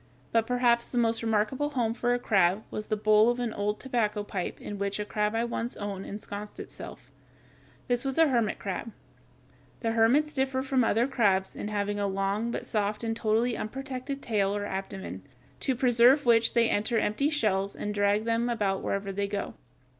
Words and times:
But 0.31 0.47
perhaps 0.47 0.89
the 0.89 0.97
most 0.97 1.21
remarkable 1.21 1.69
home 1.69 1.93
for 1.93 2.15
a 2.15 2.17
crab 2.17 2.63
was 2.71 2.87
the 2.87 2.97
bowl 2.97 3.29
of 3.29 3.39
an 3.39 3.53
old 3.53 3.79
tobacco 3.79 4.23
pipe 4.23 4.59
in 4.59 4.79
which 4.79 4.97
a 4.99 5.05
crab 5.05 5.35
I 5.35 5.45
once 5.45 5.77
owned 5.77 6.07
ensconced 6.07 6.59
itself. 6.59 7.11
This 7.87 8.03
was 8.03 8.17
a 8.17 8.27
hermit 8.29 8.57
crab 8.57 8.85
(Fig. 8.87 8.95
152). 9.89 9.89
The 9.89 9.91
hermits 9.91 10.33
differ 10.33 10.63
from 10.63 10.83
other 10.83 11.05
crabs 11.07 11.55
in 11.55 11.67
having 11.67 11.99
a 11.99 12.07
long, 12.07 12.49
but 12.49 12.65
soft 12.65 13.03
and 13.03 13.15
totally 13.15 13.55
unprotected 13.55 14.23
tail 14.23 14.55
or 14.55 14.65
abdomen, 14.65 15.21
to 15.59 15.75
preserve 15.75 16.25
which 16.25 16.55
they 16.55 16.67
enter 16.67 16.97
empty 16.97 17.29
shells 17.29 17.75
and 17.75 17.93
drag 17.93 18.25
them 18.25 18.49
about 18.49 18.81
wherever 18.81 19.11
they 19.11 19.27
go. 19.27 19.53